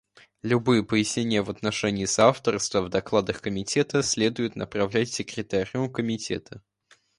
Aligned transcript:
Любые 0.41 0.81
пояснения 0.83 1.43
в 1.43 1.51
отношении 1.51 2.05
соавторства 2.05 2.81
в 2.81 2.89
докладах 2.89 3.39
Комитета 3.39 4.01
следует 4.01 4.55
направлять 4.55 5.11
Секретарю 5.13 5.91
Комитета. 5.91 6.63